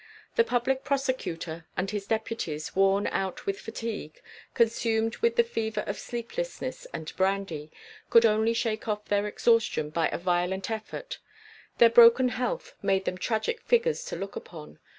[0.35, 4.19] The Public Prosecutor and his Deputies, worn out with fatigue,
[4.55, 7.71] consumed with the fever of sleeplessness and brandy,
[8.09, 11.19] could only shake off their exhaustion by a violent effort;
[11.77, 14.79] their broken health made them tragic figures to look upon.